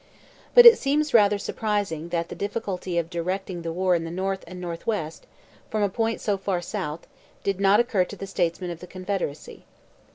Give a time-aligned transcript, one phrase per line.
[0.55, 4.43] But it seems rather surprising that the difficulty of directing the war in the North
[4.47, 5.27] and North West,
[5.69, 7.05] from a point so far south,
[7.43, 9.63] did not occur to the statesmen of the Confederacy.